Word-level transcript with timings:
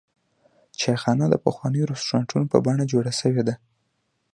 چایخانه 0.79 1.25
د 1.29 1.35
پخوانیو 1.45 1.89
رسټورانټونو 1.91 2.45
په 2.53 2.57
بڼه 2.65 2.83
جوړه 2.91 3.11
شوې 3.19 3.41
وه. 3.45 3.55